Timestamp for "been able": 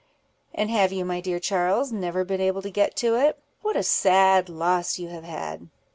2.25-2.63